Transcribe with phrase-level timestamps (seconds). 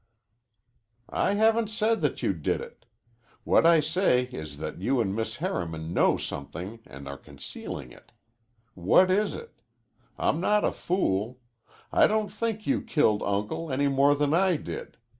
[1.13, 2.87] "I haven't said you did it.
[3.43, 8.11] What I say is that you and Miss Harriman know somethin' an' are concealin' it.
[8.73, 9.61] What is it?
[10.17, 11.39] I'm not a fool.
[11.91, 14.97] I don't think you killed Uncle any more than I did.